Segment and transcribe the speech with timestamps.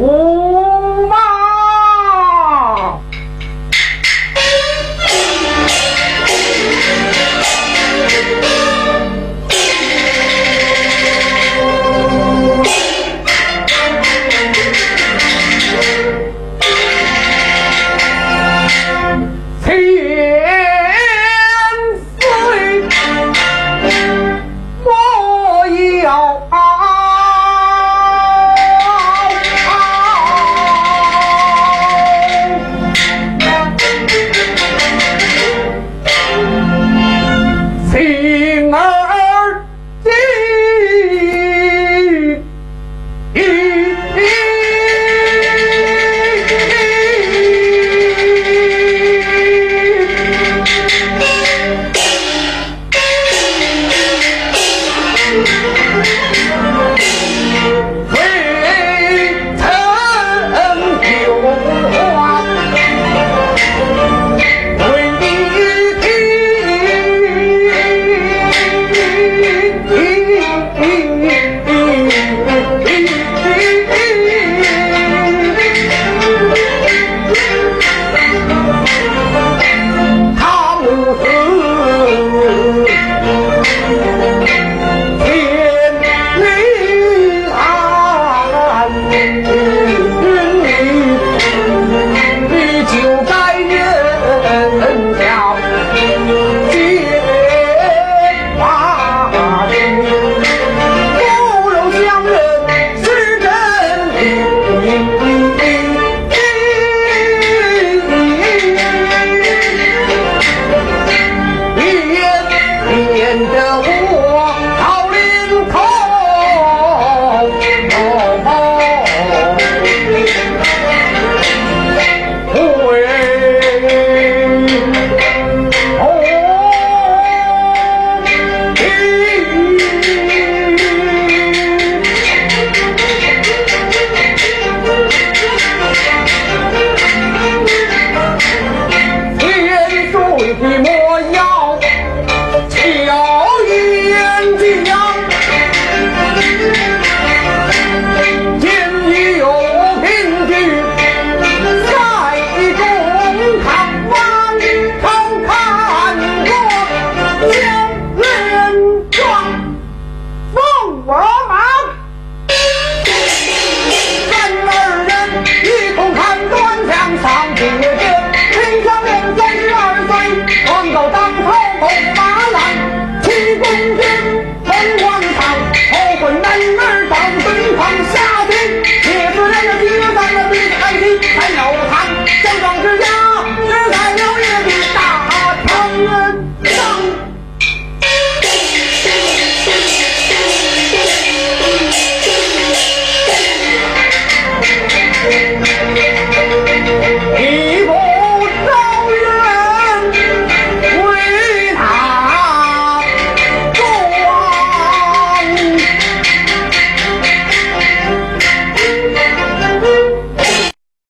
[0.00, 0.29] Whoa!